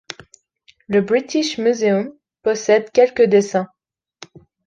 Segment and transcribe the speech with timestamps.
[0.87, 2.11] Le British Museum
[2.41, 3.69] possède quelques dessins.